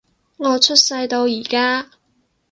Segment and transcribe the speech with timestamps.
[0.37, 1.91] 我出世到而家